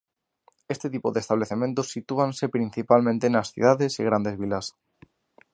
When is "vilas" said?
4.41-4.65